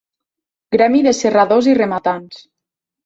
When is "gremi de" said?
0.75-1.13